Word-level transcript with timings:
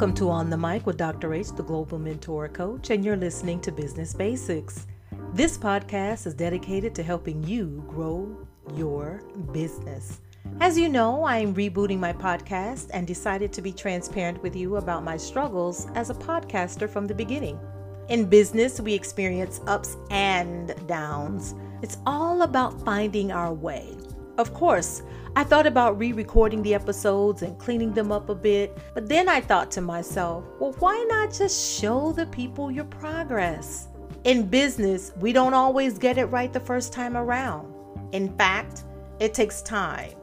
Welcome 0.00 0.16
to 0.16 0.30
On 0.30 0.48
the 0.48 0.56
Mic 0.56 0.86
with 0.86 0.96
Dr. 0.96 1.34
H, 1.34 1.48
the 1.48 1.62
Global 1.62 1.98
Mentor 1.98 2.48
Coach, 2.48 2.88
and 2.88 3.04
you're 3.04 3.18
listening 3.18 3.60
to 3.60 3.70
Business 3.70 4.14
Basics. 4.14 4.86
This 5.34 5.58
podcast 5.58 6.26
is 6.26 6.32
dedicated 6.32 6.94
to 6.94 7.02
helping 7.02 7.44
you 7.44 7.84
grow 7.86 8.34
your 8.76 9.20
business. 9.52 10.22
As 10.58 10.78
you 10.78 10.88
know, 10.88 11.22
I 11.24 11.36
am 11.36 11.54
rebooting 11.54 11.98
my 11.98 12.14
podcast 12.14 12.88
and 12.94 13.06
decided 13.06 13.52
to 13.52 13.60
be 13.60 13.74
transparent 13.74 14.42
with 14.42 14.56
you 14.56 14.76
about 14.76 15.04
my 15.04 15.18
struggles 15.18 15.86
as 15.94 16.08
a 16.08 16.14
podcaster 16.14 16.88
from 16.88 17.06
the 17.06 17.14
beginning. 17.14 17.60
In 18.08 18.24
business, 18.24 18.80
we 18.80 18.94
experience 18.94 19.60
ups 19.66 19.98
and 20.10 20.74
downs. 20.86 21.54
It's 21.82 21.98
all 22.06 22.40
about 22.40 22.82
finding 22.86 23.32
our 23.32 23.52
way. 23.52 23.98
Of 24.38 24.54
course, 24.54 25.02
I 25.36 25.44
thought 25.44 25.66
about 25.66 25.98
re 25.98 26.12
recording 26.12 26.62
the 26.62 26.74
episodes 26.74 27.42
and 27.42 27.58
cleaning 27.58 27.92
them 27.92 28.10
up 28.10 28.28
a 28.28 28.34
bit, 28.34 28.76
but 28.94 29.08
then 29.08 29.28
I 29.28 29.40
thought 29.40 29.70
to 29.72 29.80
myself, 29.80 30.44
well, 30.58 30.72
why 30.78 31.04
not 31.08 31.32
just 31.32 31.78
show 31.78 32.12
the 32.12 32.26
people 32.26 32.70
your 32.70 32.84
progress? 32.84 33.88
In 34.24 34.46
business, 34.46 35.12
we 35.18 35.32
don't 35.32 35.54
always 35.54 35.98
get 35.98 36.18
it 36.18 36.26
right 36.26 36.52
the 36.52 36.60
first 36.60 36.92
time 36.92 37.16
around. 37.16 37.72
In 38.12 38.36
fact, 38.36 38.84
it 39.18 39.34
takes 39.34 39.62
time. 39.62 40.14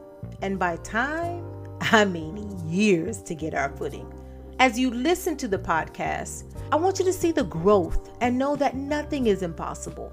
And 0.42 0.58
by 0.58 0.76
time, 0.78 1.44
I 1.80 2.04
mean 2.04 2.60
years 2.68 3.22
to 3.22 3.34
get 3.34 3.54
our 3.54 3.70
footing. 3.76 4.12
As 4.58 4.78
you 4.78 4.90
listen 4.90 5.36
to 5.38 5.48
the 5.48 5.58
podcast, 5.58 6.44
I 6.70 6.76
want 6.76 6.98
you 6.98 7.04
to 7.06 7.12
see 7.12 7.32
the 7.32 7.44
growth 7.44 8.10
and 8.20 8.36
know 8.36 8.56
that 8.56 8.76
nothing 8.76 9.28
is 9.28 9.42
impossible. 9.42 10.12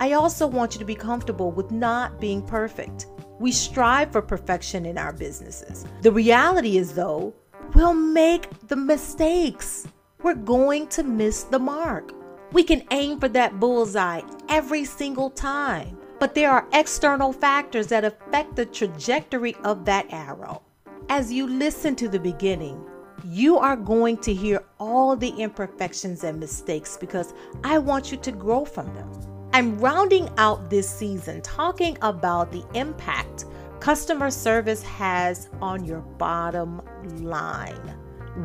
I 0.00 0.12
also 0.12 0.46
want 0.46 0.74
you 0.74 0.78
to 0.78 0.84
be 0.84 0.94
comfortable 0.94 1.50
with 1.50 1.70
not 1.70 2.20
being 2.20 2.42
perfect. 2.42 3.06
We 3.38 3.52
strive 3.52 4.10
for 4.10 4.22
perfection 4.22 4.84
in 4.84 4.98
our 4.98 5.12
businesses. 5.12 5.86
The 6.02 6.10
reality 6.10 6.76
is, 6.76 6.94
though, 6.94 7.32
we'll 7.74 7.94
make 7.94 8.48
the 8.66 8.76
mistakes. 8.76 9.86
We're 10.22 10.34
going 10.34 10.88
to 10.88 11.04
miss 11.04 11.44
the 11.44 11.60
mark. 11.60 12.12
We 12.52 12.64
can 12.64 12.82
aim 12.90 13.20
for 13.20 13.28
that 13.28 13.60
bullseye 13.60 14.22
every 14.48 14.84
single 14.84 15.30
time, 15.30 15.98
but 16.18 16.34
there 16.34 16.50
are 16.50 16.66
external 16.72 17.32
factors 17.32 17.86
that 17.88 18.04
affect 18.04 18.56
the 18.56 18.66
trajectory 18.66 19.54
of 19.64 19.84
that 19.84 20.06
arrow. 20.12 20.62
As 21.08 21.32
you 21.32 21.46
listen 21.46 21.94
to 21.96 22.08
the 22.08 22.18
beginning, 22.18 22.84
you 23.24 23.58
are 23.58 23.76
going 23.76 24.16
to 24.18 24.34
hear 24.34 24.64
all 24.80 25.14
the 25.14 25.30
imperfections 25.30 26.24
and 26.24 26.40
mistakes 26.40 26.96
because 26.96 27.34
I 27.62 27.78
want 27.78 28.10
you 28.10 28.18
to 28.18 28.32
grow 28.32 28.64
from 28.64 28.92
them. 28.94 29.37
I'm 29.52 29.78
rounding 29.78 30.28
out 30.36 30.68
this 30.68 30.88
season 30.88 31.40
talking 31.40 31.96
about 32.02 32.52
the 32.52 32.64
impact 32.74 33.46
customer 33.80 34.30
service 34.30 34.82
has 34.82 35.48
on 35.62 35.84
your 35.84 36.00
bottom 36.00 36.82
line. 37.20 37.96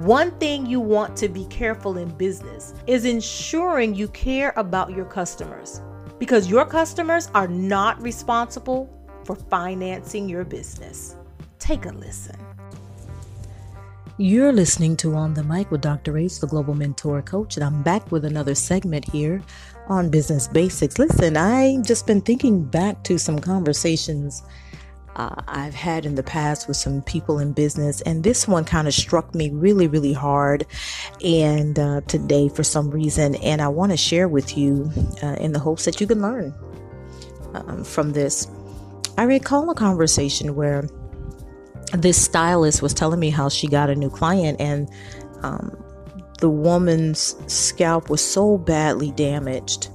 One 0.02 0.32
thing 0.40 0.66
you 0.66 0.80
want 0.80 1.16
to 1.18 1.28
be 1.28 1.46
careful 1.46 1.98
in 1.98 2.10
business 2.10 2.74
is 2.88 3.06
ensuring 3.06 3.94
you 3.94 4.08
care 4.08 4.54
about 4.56 4.92
your 4.92 5.06
customers 5.06 5.82
because 6.20 6.50
your 6.50 6.66
customers 6.66 7.30
are 7.36 7.48
not 7.48 8.02
responsible 8.02 8.90
for 9.26 9.36
financing 9.36 10.30
your 10.30 10.46
business. 10.46 11.18
Take 11.60 11.86
a 11.86 11.92
listen. 11.92 12.38
You're 14.18 14.54
listening 14.54 14.96
to 14.98 15.16
On 15.16 15.34
the 15.34 15.44
Mic 15.44 15.72
with 15.72 15.82
Dr. 15.82 16.18
H, 16.20 16.40
the 16.40 16.46
Global 16.46 16.76
Mentor 16.76 17.24
Coach, 17.24 17.58
and 17.58 17.64
I'm 17.64 17.82
back 17.82 18.12
with 18.12 18.26
another 18.26 18.54
segment 18.54 19.06
here 19.06 19.42
on 19.88 20.10
Business 20.10 20.48
Basics. 20.48 20.98
Listen, 20.98 21.38
I've 21.38 21.84
just 21.84 22.08
been 22.08 22.22
thinking 22.22 22.64
back 22.64 23.04
to 23.04 23.18
some 23.18 23.40
conversations 23.40 24.44
uh, 25.16 25.36
I've 25.48 25.76
had 25.76 26.06
in 26.06 26.16
the 26.16 26.24
past 26.24 26.68
with 26.68 26.78
some 26.78 27.02
people 27.04 27.40
in 27.40 27.54
business, 27.54 28.02
and 28.02 28.24
this 28.24 28.48
one 28.48 28.66
kind 28.66 28.88
of 28.88 28.94
struck 28.94 29.36
me 29.36 29.50
really, 29.52 29.88
really 29.88 30.14
hard. 30.14 30.66
And 31.24 31.78
uh, 31.78 32.02
today, 32.08 32.50
for 32.50 32.64
some 32.64 32.90
reason, 32.90 33.36
and 33.36 33.62
I 33.62 33.68
want 33.68 33.92
to 33.92 33.98
share 33.98 34.28
with 34.28 34.58
you 34.58 34.92
uh, 35.22 35.36
in 35.40 35.52
the 35.52 35.60
hopes 35.60 35.86
that 35.86 36.02
you 36.02 36.08
can 36.08 36.22
learn 36.22 36.54
um, 37.54 37.84
from 37.84 38.14
this. 38.14 38.48
I 39.18 39.24
recall 39.24 39.70
a 39.70 39.76
conversation 39.76 40.56
where 40.56 40.90
this 41.94 42.20
stylist 42.20 42.82
was 42.82 42.94
telling 42.94 43.20
me 43.20 43.30
how 43.30 43.50
she 43.50 43.68
got 43.68 43.90
a 43.90 43.96
new 43.96 44.10
client 44.10 44.60
and 44.60 44.90
um, 45.44 45.83
the 46.44 46.50
woman's 46.50 47.38
scalp 47.48 48.10
was 48.10 48.20
so 48.20 48.58
badly 48.58 49.12
damaged 49.12 49.88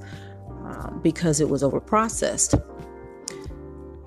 uh, 0.65 0.89
because 1.03 1.39
it 1.39 1.47
was 1.47 1.61
overprocessed. 1.61 2.59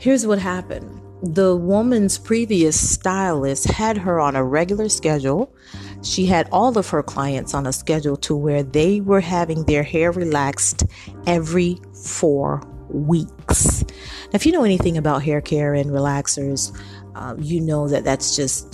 Here's 0.00 0.26
what 0.26 0.41
happened 0.41 1.00
the 1.22 1.54
woman's 1.54 2.19
previous 2.19 2.75
stylist 2.94 3.66
had 3.66 3.97
her 3.97 4.19
on 4.19 4.34
a 4.34 4.42
regular 4.42 4.88
schedule. 4.88 5.54
She 6.02 6.26
had 6.26 6.48
all 6.50 6.76
of 6.76 6.88
her 6.88 7.04
clients 7.04 7.54
on 7.54 7.64
a 7.64 7.72
schedule 7.72 8.16
to 8.16 8.34
where 8.34 8.64
they 8.64 9.00
were 9.00 9.20
having 9.20 9.62
their 9.66 9.84
hair 9.84 10.10
relaxed 10.10 10.82
every 11.28 11.78
four 11.94 12.60
weeks. 12.88 13.84
Now, 13.84 14.34
if 14.34 14.47
you 14.47 14.50
know 14.50 14.64
anything 14.64 14.97
about 14.97 15.22
hair 15.22 15.41
care 15.41 15.75
and 15.75 15.91
relaxers, 15.91 16.76
um, 17.14 17.38
you 17.40 17.60
know 17.60 17.88
that 17.88 18.04
that's 18.04 18.36
just 18.36 18.72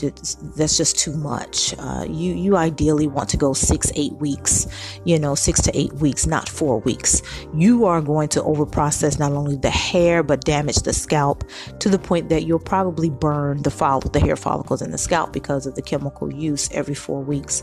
that's 0.56 0.76
just 0.76 0.98
too 0.98 1.12
much. 1.16 1.74
Uh, 1.78 2.04
you 2.08 2.34
you 2.34 2.56
ideally 2.56 3.06
want 3.06 3.28
to 3.30 3.36
go 3.36 3.52
six 3.52 3.90
eight 3.96 4.12
weeks, 4.14 4.66
you 5.04 5.18
know 5.18 5.34
six 5.34 5.60
to 5.62 5.76
eight 5.76 5.92
weeks, 5.94 6.26
not 6.26 6.48
four 6.48 6.78
weeks. 6.80 7.22
You 7.54 7.84
are 7.86 8.00
going 8.00 8.28
to 8.30 8.40
overprocess 8.40 9.18
not 9.18 9.32
only 9.32 9.56
the 9.56 9.70
hair 9.70 10.22
but 10.22 10.44
damage 10.44 10.76
the 10.76 10.92
scalp 10.92 11.44
to 11.80 11.88
the 11.88 11.98
point 11.98 12.28
that 12.28 12.44
you'll 12.44 12.58
probably 12.58 13.10
burn 13.10 13.62
the 13.62 13.70
follicle, 13.70 14.10
the 14.10 14.20
hair 14.20 14.36
follicles 14.36 14.82
in 14.82 14.92
the 14.92 14.98
scalp 14.98 15.32
because 15.32 15.66
of 15.66 15.74
the 15.74 15.82
chemical 15.82 16.32
use 16.32 16.68
every 16.72 16.94
four 16.94 17.20
weeks. 17.20 17.62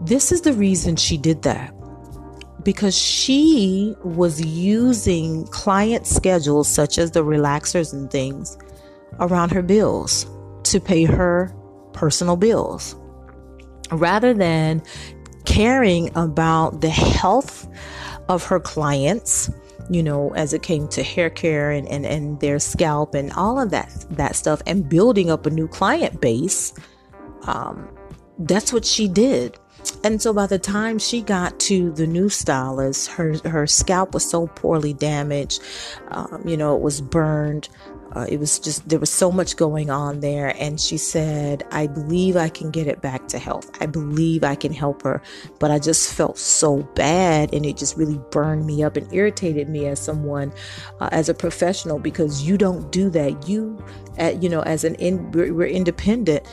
This 0.00 0.32
is 0.32 0.42
the 0.42 0.52
reason 0.52 0.96
she 0.96 1.16
did 1.16 1.42
that 1.42 1.74
because 2.64 2.96
she 2.96 3.94
was 4.02 4.40
using 4.40 5.46
client 5.48 6.06
schedules 6.06 6.68
such 6.68 6.98
as 6.98 7.10
the 7.10 7.22
relaxers 7.22 7.92
and 7.92 8.10
things 8.10 8.56
around 9.20 9.52
her 9.52 9.62
bills 9.62 10.26
to 10.64 10.80
pay 10.80 11.04
her 11.04 11.54
personal 11.92 12.36
bills. 12.36 12.96
Rather 13.90 14.34
than 14.34 14.82
caring 15.44 16.10
about 16.16 16.80
the 16.80 16.88
health 16.88 17.68
of 18.28 18.44
her 18.44 18.58
clients 18.58 19.50
you 19.90 20.02
know 20.02 20.32
as 20.34 20.52
it 20.52 20.62
came 20.62 20.88
to 20.88 21.02
hair 21.02 21.28
care 21.28 21.70
and, 21.70 21.86
and, 21.88 22.06
and 22.06 22.40
their 22.40 22.58
scalp 22.58 23.14
and 23.14 23.32
all 23.32 23.60
of 23.60 23.70
that 23.70 24.06
that 24.10 24.34
stuff 24.34 24.62
and 24.66 24.88
building 24.88 25.30
up 25.30 25.46
a 25.46 25.50
new 25.50 25.68
client 25.68 26.20
base 26.20 26.72
um, 27.42 27.88
that's 28.40 28.72
what 28.72 28.84
she 28.84 29.06
did 29.06 29.58
and 30.02 30.20
so 30.20 30.32
by 30.32 30.46
the 30.46 30.58
time 30.58 30.98
she 30.98 31.20
got 31.20 31.58
to 31.60 31.92
the 31.92 32.06
new 32.06 32.28
stylist 32.28 33.08
her 33.10 33.36
her 33.44 33.66
scalp 33.66 34.14
was 34.14 34.28
so 34.28 34.46
poorly 34.48 34.92
damaged 34.92 35.62
um, 36.08 36.42
you 36.46 36.56
know 36.56 36.74
it 36.74 36.82
was 36.82 37.00
burned 37.00 37.68
uh, 38.14 38.26
it 38.28 38.38
was 38.38 38.58
just, 38.58 38.88
there 38.88 38.98
was 38.98 39.10
so 39.10 39.32
much 39.32 39.56
going 39.56 39.90
on 39.90 40.20
there. 40.20 40.54
And 40.60 40.80
she 40.80 40.96
said, 40.96 41.64
I 41.72 41.86
believe 41.88 42.36
I 42.36 42.48
can 42.48 42.70
get 42.70 42.86
it 42.86 43.00
back 43.00 43.26
to 43.28 43.38
health. 43.38 43.70
I 43.80 43.86
believe 43.86 44.44
I 44.44 44.54
can 44.54 44.72
help 44.72 45.02
her. 45.02 45.20
But 45.58 45.70
I 45.70 45.78
just 45.78 46.14
felt 46.14 46.38
so 46.38 46.82
bad. 46.94 47.52
And 47.52 47.66
it 47.66 47.76
just 47.76 47.96
really 47.96 48.20
burned 48.30 48.66
me 48.66 48.84
up 48.84 48.96
and 48.96 49.12
irritated 49.12 49.68
me 49.68 49.86
as 49.86 49.98
someone, 49.98 50.52
uh, 51.00 51.08
as 51.10 51.28
a 51.28 51.34
professional, 51.34 51.98
because 51.98 52.42
you 52.42 52.56
don't 52.56 52.90
do 52.92 53.10
that. 53.10 53.48
You, 53.48 53.84
uh, 54.18 54.34
you 54.40 54.48
know, 54.48 54.62
as 54.62 54.84
an, 54.84 54.94
in, 54.96 55.32
we're, 55.32 55.52
we're 55.52 55.66
independent 55.66 56.46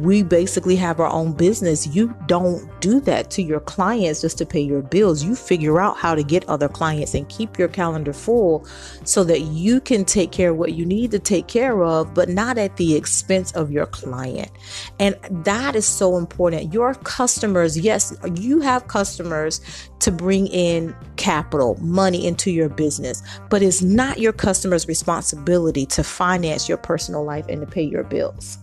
we 0.00 0.22
basically 0.22 0.76
have 0.76 1.00
our 1.00 1.08
own 1.08 1.32
business. 1.32 1.86
You 1.86 2.14
don't 2.26 2.80
do 2.80 3.00
that 3.00 3.30
to 3.32 3.42
your 3.42 3.60
clients 3.60 4.20
just 4.20 4.38
to 4.38 4.46
pay 4.46 4.60
your 4.60 4.82
bills. 4.82 5.24
You 5.24 5.34
figure 5.34 5.80
out 5.80 5.96
how 5.96 6.14
to 6.14 6.22
get 6.22 6.48
other 6.48 6.68
clients 6.68 7.14
and 7.14 7.28
keep 7.28 7.58
your 7.58 7.68
calendar 7.68 8.12
full 8.12 8.66
so 9.04 9.24
that 9.24 9.40
you 9.40 9.80
can 9.80 10.04
take 10.04 10.32
care 10.32 10.50
of 10.50 10.56
what 10.56 10.74
you 10.74 10.86
need 10.86 11.10
to 11.10 11.18
take 11.18 11.48
care 11.48 11.82
of, 11.82 12.14
but 12.14 12.28
not 12.28 12.58
at 12.58 12.76
the 12.76 12.94
expense 12.94 13.52
of 13.52 13.70
your 13.70 13.86
client. 13.86 14.50
And 14.98 15.16
that 15.44 15.74
is 15.76 15.86
so 15.86 16.16
important. 16.16 16.72
Your 16.72 16.94
customers, 16.94 17.78
yes, 17.78 18.16
you 18.34 18.60
have 18.60 18.88
customers 18.88 19.60
to 20.00 20.12
bring 20.12 20.46
in 20.46 20.94
capital, 21.16 21.76
money 21.80 22.26
into 22.26 22.50
your 22.50 22.68
business, 22.68 23.22
but 23.50 23.62
it's 23.62 23.82
not 23.82 24.18
your 24.18 24.32
customer's 24.32 24.86
responsibility 24.86 25.84
to 25.86 26.04
finance 26.04 26.68
your 26.68 26.78
personal 26.78 27.24
life 27.24 27.46
and 27.48 27.60
to 27.60 27.66
pay 27.66 27.82
your 27.82 28.04
bills. 28.04 28.58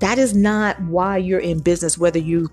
That 0.00 0.18
is 0.18 0.34
not 0.34 0.80
why 0.82 1.18
you're 1.18 1.40
in 1.40 1.60
business, 1.60 1.96
whether 1.98 2.18
you 2.18 2.50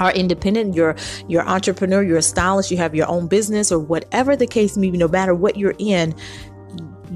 are 0.00 0.12
independent, 0.12 0.74
you're 0.74 0.96
you're 1.28 1.46
entrepreneur, 1.46 2.02
you're 2.02 2.18
a 2.18 2.22
stylist, 2.22 2.70
you 2.70 2.76
have 2.78 2.94
your 2.94 3.08
own 3.08 3.28
business, 3.28 3.70
or 3.70 3.78
whatever 3.78 4.36
the 4.36 4.46
case 4.46 4.76
may 4.76 4.90
be, 4.90 4.98
no 4.98 5.08
matter 5.08 5.34
what 5.34 5.56
you're 5.56 5.74
in, 5.78 6.14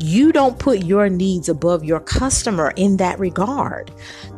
you 0.01 0.33
don't 0.33 0.59
put 0.59 0.85
your 0.85 1.09
needs 1.09 1.49
above 1.49 1.85
your 1.85 2.01
customer 2.01 2.73
in 2.77 2.99
that 2.99 3.19
regard. 3.19 3.91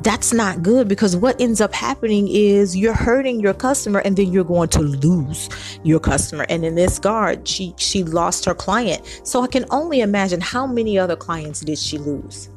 That's 0.03 0.33
not 0.33 0.63
good 0.63 0.89
because 0.89 1.17
what 1.17 1.41
ends 1.41 1.61
up 1.61 1.75
happening 1.75 2.29
is 2.29 2.77
you're 2.77 2.95
hurting 2.95 3.41
your 3.41 3.53
customer 3.53 4.01
and 4.01 4.17
then 4.17 4.33
you're 4.33 4.45
going 4.45 4.69
to 4.71 4.81
lose 4.81 5.49
your 5.83 6.01
customer. 6.01 6.47
And 6.49 6.65
in 6.65 6.75
this 6.75 6.99
guard, 6.99 7.47
she 7.47 7.75
she 7.77 8.05
lost 8.05 8.45
her 8.47 8.55
client. 8.55 9.21
So 9.25 9.43
I 9.43 9.47
can 9.49 9.67
only 9.71 10.01
imagine 10.01 10.41
how 10.41 10.67
many 10.67 10.99
other 10.99 11.17
clients 11.17 11.61
did 11.61 11.79
she 11.79 11.99
lose? 11.99 12.49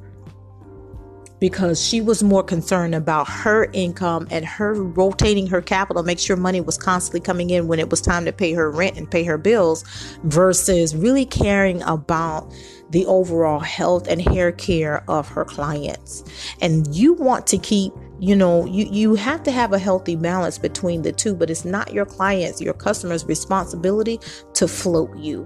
Because 1.44 1.86
she 1.86 2.00
was 2.00 2.24
more 2.24 2.42
concerned 2.42 2.96
about 2.96 3.28
her 3.28 3.68
income 3.74 4.26
and 4.32 4.46
her 4.46 4.76
rotating 4.76 5.46
her 5.46 5.62
capital, 5.62 6.02
make 6.02 6.18
sure 6.18 6.38
money 6.38 6.62
was 6.62 6.78
constantly 6.78 7.20
coming 7.20 7.50
in 7.50 7.68
when 7.68 7.80
it 7.80 7.90
was 7.90 8.00
time 8.00 8.24
to 8.24 8.32
pay 8.32 8.54
her 8.54 8.72
rent 8.72 8.98
and 8.98 9.12
pay 9.12 9.26
her 9.26 9.38
bills 9.38 9.84
versus 10.24 10.96
really 10.96 11.26
caring 11.26 11.82
about 11.82 12.50
the 12.92 13.06
overall 13.08 13.60
health 13.60 14.08
and 14.08 14.22
hair 14.22 14.54
care 14.54 15.04
of 15.10 15.28
her 15.28 15.44
clients. 15.44 16.24
And 16.62 16.88
you 16.96 17.12
want 17.12 17.46
to 17.48 17.58
keep 17.58 17.92
you 18.20 18.38
know 18.38 18.66
you 18.66 18.86
you 18.90 19.16
have 19.16 19.44
to 19.44 19.52
have 19.52 19.74
a 19.74 19.80
healthy 19.80 20.16
balance 20.16 20.58
between 20.58 21.02
the 21.02 21.12
two 21.12 21.36
but 21.36 21.50
it's 21.50 21.66
not 21.66 21.92
your 21.92 22.06
clients 22.06 22.62
your 22.62 22.76
customers 22.76 23.26
responsibility 23.26 24.20
to 24.54 24.68
float 24.68 25.14
you 25.18 25.46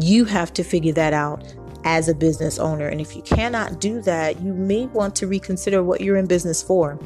you 0.00 0.24
have 0.24 0.52
to 0.52 0.64
figure 0.64 0.92
that 0.92 1.14
out 1.14 1.54
as 1.84 2.08
a 2.08 2.14
business 2.14 2.58
owner. 2.58 2.88
And 2.88 3.00
if 3.00 3.14
you 3.14 3.22
cannot 3.22 3.80
do 3.80 4.00
that, 4.02 4.40
you 4.40 4.52
may 4.52 4.86
want 4.86 5.14
to 5.16 5.26
reconsider 5.26 5.82
what 5.82 6.00
you're 6.00 6.16
in 6.16 6.26
business 6.26 6.62
for. 6.62 6.98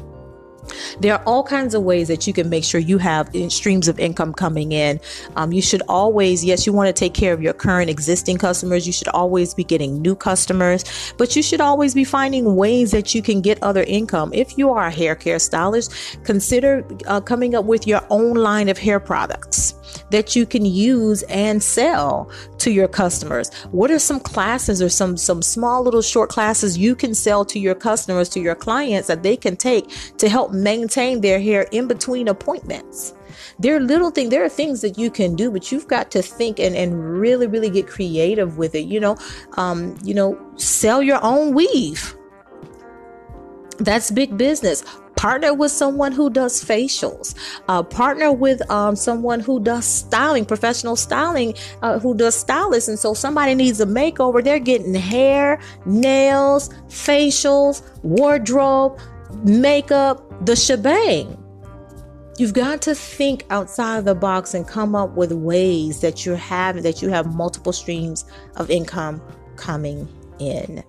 There 0.99 1.13
are 1.13 1.23
all 1.25 1.43
kinds 1.43 1.73
of 1.73 1.83
ways 1.83 2.07
that 2.09 2.27
you 2.27 2.33
can 2.33 2.49
make 2.49 2.63
sure 2.63 2.79
you 2.79 2.97
have 2.97 3.29
streams 3.49 3.87
of 3.87 3.99
income 3.99 4.33
coming 4.33 4.71
in. 4.71 4.99
Um, 5.35 5.51
you 5.51 5.61
should 5.61 5.81
always, 5.87 6.43
yes, 6.43 6.65
you 6.65 6.73
want 6.73 6.87
to 6.87 6.93
take 6.93 7.13
care 7.13 7.33
of 7.33 7.41
your 7.41 7.53
current 7.53 7.89
existing 7.89 8.37
customers. 8.37 8.85
You 8.85 8.93
should 8.93 9.07
always 9.09 9.53
be 9.53 9.63
getting 9.63 10.01
new 10.01 10.15
customers, 10.15 11.13
but 11.17 11.35
you 11.35 11.41
should 11.41 11.61
always 11.61 11.93
be 11.93 12.03
finding 12.03 12.55
ways 12.55 12.91
that 12.91 13.15
you 13.15 13.21
can 13.21 13.41
get 13.41 13.61
other 13.63 13.83
income. 13.83 14.31
If 14.33 14.57
you 14.57 14.69
are 14.71 14.87
a 14.87 14.91
hair 14.91 15.15
care 15.15 15.39
stylist, 15.39 15.93
consider 16.23 16.85
uh, 17.07 17.21
coming 17.21 17.55
up 17.55 17.65
with 17.65 17.87
your 17.87 18.01
own 18.09 18.35
line 18.35 18.69
of 18.69 18.77
hair 18.77 18.99
products 18.99 19.73
that 20.11 20.35
you 20.35 20.45
can 20.45 20.65
use 20.65 21.23
and 21.23 21.61
sell 21.61 22.31
to 22.69 22.75
your 22.75 22.87
customers? 22.87 23.53
What 23.71 23.91
are 23.91 23.99
some 23.99 24.19
classes 24.19 24.81
or 24.81 24.89
some 24.89 25.17
some 25.17 25.41
small 25.41 25.83
little 25.83 26.01
short 26.01 26.29
classes 26.29 26.77
you 26.77 26.95
can 26.95 27.13
sell 27.13 27.43
to 27.45 27.59
your 27.59 27.75
customers, 27.75 28.29
to 28.29 28.39
your 28.39 28.55
clients 28.55 29.07
that 29.07 29.23
they 29.23 29.35
can 29.35 29.55
take 29.57 29.89
to 30.17 30.29
help 30.29 30.51
maintain 30.51 31.21
their 31.21 31.39
hair 31.39 31.63
in 31.71 31.87
between 31.87 32.27
appointments? 32.27 33.13
There 33.57 33.75
are 33.75 33.79
little 33.79 34.11
things, 34.11 34.29
there 34.29 34.43
are 34.43 34.49
things 34.49 34.81
that 34.81 34.97
you 34.97 35.09
can 35.11 35.35
do, 35.35 35.51
but 35.51 35.71
you've 35.71 35.87
got 35.87 36.11
to 36.11 36.21
think 36.21 36.59
and, 36.59 36.75
and 36.75 37.19
really, 37.19 37.47
really 37.47 37.69
get 37.69 37.87
creative 37.87 38.57
with 38.57 38.75
it. 38.75 38.85
You 38.85 38.99
know, 38.99 39.17
um, 39.57 39.97
you 40.03 40.13
know, 40.13 40.37
sell 40.55 41.01
your 41.01 41.19
own 41.23 41.53
weave. 41.53 42.15
That's 43.79 44.11
big 44.11 44.37
business 44.37 44.83
partner 45.19 45.53
with 45.53 45.69
someone 45.69 46.13
who 46.13 46.29
does 46.29 46.63
facials 46.63 47.35
uh, 47.67 47.83
partner 47.83 48.31
with 48.31 48.61
um, 48.71 48.95
someone 48.95 49.41
who 49.41 49.59
does 49.59 49.83
styling 49.83 50.45
professional 50.45 50.95
styling 50.95 51.53
uh, 51.81 51.99
who 51.99 52.15
does 52.15 52.33
stylists 52.33 52.87
and 52.87 52.97
so 52.97 53.13
somebody 53.13 53.53
needs 53.53 53.81
a 53.81 53.85
makeover 53.85 54.41
they're 54.41 54.59
getting 54.59 54.93
hair 54.93 55.59
nails 55.85 56.69
facials 56.87 57.81
wardrobe 58.01 58.97
makeup 59.43 60.23
the 60.45 60.55
shebang 60.55 61.35
You've 62.37 62.53
got 62.53 62.81
to 62.83 62.95
think 62.95 63.43
outside 63.49 63.97
of 63.97 64.05
the 64.05 64.15
box 64.15 64.53
and 64.53 64.65
come 64.65 64.95
up 64.95 65.17
with 65.17 65.33
ways 65.33 65.99
that 65.99 66.25
you 66.25 66.35
have 66.35 66.83
that 66.83 67.01
you 67.01 67.09
have 67.09 67.35
multiple 67.35 67.73
streams 67.73 68.23
of 68.55 68.71
income 68.71 69.21
coming 69.57 70.07
in. 70.39 70.81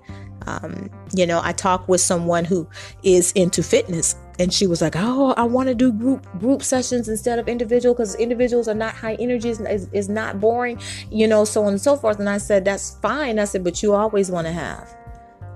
Um, 0.51 0.91
you 1.15 1.27
know, 1.27 1.41
I 1.43 1.53
talked 1.53 1.89
with 1.89 2.01
someone 2.01 2.45
who 2.45 2.69
is 3.03 3.33
into 3.33 3.63
fitness 3.63 4.17
and 4.39 4.53
she 4.53 4.67
was 4.67 4.81
like, 4.81 4.95
"Oh, 4.97 5.35
I 5.37 5.43
want 5.43 5.69
to 5.69 5.75
do 5.75 5.93
group 5.93 6.27
group 6.39 6.63
sessions 6.63 7.09
instead 7.09 7.39
of 7.39 7.47
individual 7.47 7.95
because 7.95 8.15
individuals 8.15 8.69
are 8.69 8.75
not 8.75 8.95
high 8.95 9.15
energy, 9.17 9.51
is, 9.51 9.61
is 9.93 10.09
not 10.09 10.41
boring, 10.41 10.81
you 11.11 11.29
know, 11.29 11.45
so 11.45 11.63
on 11.65 11.69
and 11.69 11.81
so 11.81 11.97
forth." 11.97 12.19
And 12.19 12.29
I 12.29 12.39
said, 12.39 12.65
"That's 12.65 12.97
fine." 13.03 13.39
I 13.39 13.45
said, 13.45 13.63
"But 13.63 13.83
you 13.83 13.95
always 13.95 14.31
want 14.31 14.47
to 14.47 14.53
have 14.53 14.97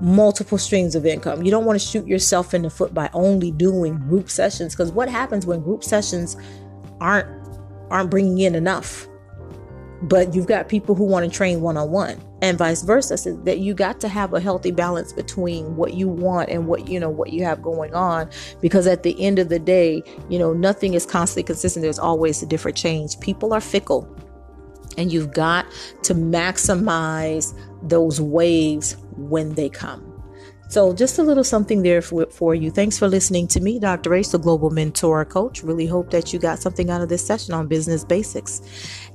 multiple 0.00 0.58
streams 0.58 0.94
of 0.94 1.06
income. 1.06 1.42
You 1.44 1.50
don't 1.50 1.64
want 1.64 1.80
to 1.80 1.86
shoot 1.86 2.06
yourself 2.06 2.52
in 2.52 2.62
the 2.62 2.70
foot 2.70 2.92
by 2.92 3.08
only 3.14 3.50
doing 3.50 3.96
group 3.96 4.28
sessions 4.28 4.74
because 4.74 4.92
what 4.92 5.08
happens 5.08 5.46
when 5.46 5.62
group 5.62 5.82
sessions 5.82 6.36
aren't 7.00 7.28
aren't 7.90 8.10
bringing 8.10 8.38
in 8.38 8.54
enough?" 8.54 9.08
But 10.08 10.34
you've 10.34 10.46
got 10.46 10.68
people 10.68 10.94
who 10.94 11.04
want 11.04 11.30
to 11.30 11.34
train 11.34 11.60
one-on-one 11.60 12.20
and 12.42 12.58
vice 12.58 12.82
versa 12.82 13.16
so 13.16 13.34
that 13.38 13.58
you 13.58 13.72
got 13.74 14.00
to 14.00 14.08
have 14.08 14.34
a 14.34 14.40
healthy 14.40 14.70
balance 14.70 15.12
between 15.12 15.76
what 15.76 15.94
you 15.94 16.08
want 16.08 16.48
and 16.50 16.66
what 16.66 16.88
you 16.88 17.00
know 17.00 17.08
what 17.08 17.32
you 17.32 17.42
have 17.42 17.62
going 17.62 17.94
on 17.94 18.28
because 18.60 18.86
at 18.86 19.02
the 19.02 19.20
end 19.22 19.38
of 19.38 19.48
the 19.48 19.58
day 19.58 20.02
you 20.28 20.38
know 20.38 20.52
nothing 20.52 20.94
is 20.94 21.06
constantly 21.06 21.42
consistent. 21.42 21.82
There's 21.82 21.98
always 21.98 22.42
a 22.42 22.46
different 22.46 22.76
change. 22.76 23.18
People 23.20 23.52
are 23.52 23.60
fickle 23.60 24.08
and 24.98 25.12
you've 25.12 25.32
got 25.32 25.66
to 26.02 26.14
maximize 26.14 27.58
those 27.82 28.20
waves 28.20 28.96
when 29.16 29.54
they 29.54 29.68
come 29.68 30.13
so, 30.68 30.92
just 30.92 31.18
a 31.18 31.22
little 31.22 31.44
something 31.44 31.82
there 31.82 32.02
for, 32.02 32.26
for 32.26 32.54
you. 32.54 32.70
Thanks 32.70 32.98
for 32.98 33.06
listening 33.06 33.46
to 33.48 33.60
me, 33.60 33.78
Dr. 33.78 34.14
H, 34.14 34.30
the 34.30 34.38
Global 34.38 34.70
Mentor 34.70 35.24
Coach. 35.24 35.62
Really 35.62 35.86
hope 35.86 36.10
that 36.10 36.32
you 36.32 36.38
got 36.38 36.58
something 36.58 36.90
out 36.90 37.00
of 37.00 37.08
this 37.08 37.24
session 37.24 37.54
on 37.54 37.68
business 37.68 38.04
basics. 38.04 38.62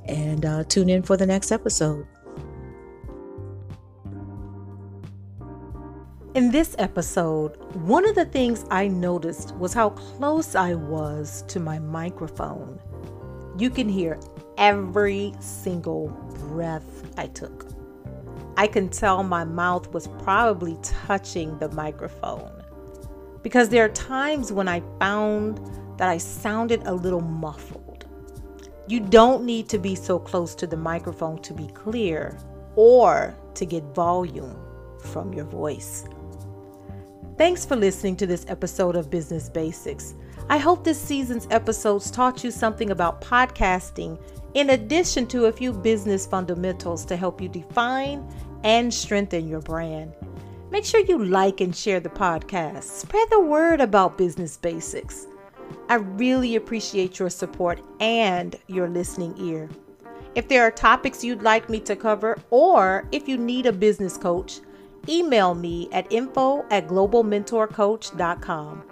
And 0.06 0.46
uh, 0.46 0.64
tune 0.64 0.88
in 0.88 1.02
for 1.02 1.16
the 1.16 1.26
next 1.26 1.52
episode. 1.52 2.06
In 6.34 6.52
this 6.52 6.76
episode, 6.78 7.56
one 7.74 8.08
of 8.08 8.14
the 8.14 8.24
things 8.24 8.64
I 8.70 8.86
noticed 8.86 9.54
was 9.56 9.74
how 9.74 9.90
close 9.90 10.54
I 10.54 10.74
was 10.74 11.42
to 11.48 11.58
my 11.58 11.80
microphone. 11.80 12.78
You 13.58 13.68
can 13.68 13.88
hear 13.88 14.20
every 14.56 15.34
single 15.40 16.08
breath 16.48 17.18
I 17.18 17.26
took. 17.26 17.79
I 18.60 18.66
can 18.66 18.90
tell 18.90 19.22
my 19.22 19.42
mouth 19.42 19.90
was 19.90 20.06
probably 20.22 20.76
touching 20.82 21.58
the 21.60 21.70
microphone. 21.70 22.62
Because 23.42 23.70
there 23.70 23.86
are 23.86 23.88
times 23.88 24.52
when 24.52 24.68
I 24.68 24.82
found 24.98 25.58
that 25.96 26.10
I 26.10 26.18
sounded 26.18 26.82
a 26.84 26.92
little 26.92 27.22
muffled. 27.22 28.04
You 28.86 29.00
don't 29.00 29.46
need 29.46 29.70
to 29.70 29.78
be 29.78 29.94
so 29.94 30.18
close 30.18 30.54
to 30.56 30.66
the 30.66 30.76
microphone 30.76 31.40
to 31.40 31.54
be 31.54 31.68
clear 31.68 32.36
or 32.76 33.34
to 33.54 33.64
get 33.64 33.82
volume 33.94 34.58
from 35.04 35.32
your 35.32 35.46
voice. 35.46 36.04
Thanks 37.38 37.64
for 37.64 37.76
listening 37.76 38.16
to 38.16 38.26
this 38.26 38.44
episode 38.46 38.94
of 38.94 39.08
Business 39.08 39.48
Basics. 39.48 40.14
I 40.50 40.58
hope 40.58 40.84
this 40.84 41.00
season's 41.00 41.48
episodes 41.50 42.10
taught 42.10 42.44
you 42.44 42.50
something 42.50 42.90
about 42.90 43.22
podcasting 43.22 44.20
in 44.52 44.70
addition 44.70 45.26
to 45.28 45.46
a 45.46 45.52
few 45.52 45.72
business 45.72 46.26
fundamentals 46.26 47.06
to 47.06 47.16
help 47.16 47.40
you 47.40 47.48
define 47.48 48.28
and 48.64 48.92
strengthen 48.92 49.48
your 49.48 49.60
brand. 49.60 50.12
Make 50.70 50.84
sure 50.84 51.00
you 51.00 51.24
like 51.24 51.60
and 51.60 51.74
share 51.74 52.00
the 52.00 52.08
podcast. 52.08 52.84
Spread 52.84 53.28
the 53.30 53.40
word 53.40 53.80
about 53.80 54.16
business 54.16 54.56
basics. 54.56 55.26
I 55.88 55.96
really 55.96 56.56
appreciate 56.56 57.18
your 57.18 57.30
support 57.30 57.80
and 57.98 58.56
your 58.68 58.88
listening 58.88 59.34
ear. 59.38 59.68
If 60.36 60.46
there 60.46 60.62
are 60.62 60.70
topics 60.70 61.24
you'd 61.24 61.42
like 61.42 61.68
me 61.68 61.80
to 61.80 61.96
cover, 61.96 62.38
or 62.50 63.08
if 63.10 63.28
you 63.28 63.36
need 63.36 63.66
a 63.66 63.72
business 63.72 64.16
coach, 64.16 64.60
email 65.08 65.54
me 65.54 65.88
at 65.90 66.10
info 66.12 66.64
at 66.70 66.86
globalmentorcoach.com. 66.86 68.84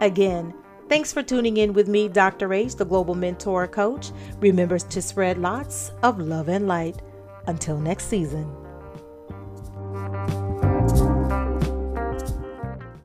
Again, 0.00 0.54
thanks 0.88 1.12
for 1.12 1.22
tuning 1.22 1.58
in 1.58 1.74
with 1.74 1.88
me, 1.88 2.08
Dr. 2.08 2.54
H, 2.54 2.76
the 2.76 2.86
Global 2.86 3.14
Mentor 3.14 3.66
Coach. 3.68 4.12
Remember 4.40 4.78
to 4.78 5.02
spread 5.02 5.36
lots 5.36 5.90
of 6.02 6.18
love 6.18 6.48
and 6.48 6.66
light. 6.66 7.02
Until 7.46 7.78
next 7.78 8.08
season. 8.08 8.67